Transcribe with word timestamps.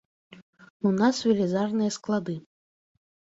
У 0.91 0.93
нас 1.01 1.15
велізарныя 1.31 1.91
склады. 1.99 2.35